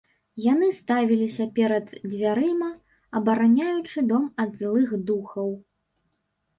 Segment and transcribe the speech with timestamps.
[0.43, 2.71] Яны ставіліся перад дзвярыма,
[3.21, 5.57] абараняючы дом ад злых духаў.